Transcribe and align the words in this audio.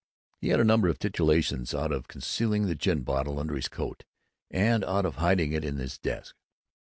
He 0.39 0.49
had 0.49 0.59
a 0.59 0.63
number 0.63 0.87
of 0.87 0.97
titillations 0.97 1.75
out 1.75 1.91
of 1.91 2.07
concealing 2.07 2.65
the 2.65 2.73
gin 2.73 3.03
bottle 3.03 3.37
under 3.37 3.55
his 3.55 3.67
coat 3.67 4.03
and 4.49 4.83
out 4.83 5.05
of 5.05 5.17
hiding 5.17 5.51
it 5.51 5.63
in 5.63 5.77
his 5.77 5.99
desk. 5.99 6.35